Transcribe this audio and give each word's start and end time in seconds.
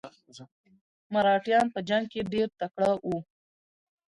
مراتیان 1.13 1.67
په 1.73 1.79
جنګ 1.89 2.05
کې 2.11 2.21
ډیر 2.33 2.47
تکړه 2.59 2.91
وو. 3.07 3.17